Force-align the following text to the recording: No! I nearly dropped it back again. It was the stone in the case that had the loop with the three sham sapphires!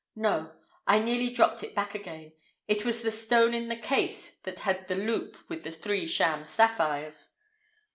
No! 0.15 0.51
I 0.87 0.97
nearly 0.97 1.29
dropped 1.29 1.61
it 1.61 1.75
back 1.75 1.93
again. 1.93 2.33
It 2.67 2.83
was 2.83 3.03
the 3.03 3.11
stone 3.11 3.53
in 3.53 3.67
the 3.67 3.75
case 3.75 4.39
that 4.45 4.61
had 4.61 4.87
the 4.87 4.95
loop 4.95 5.37
with 5.47 5.61
the 5.63 5.69
three 5.71 6.07
sham 6.07 6.43
sapphires! 6.43 7.33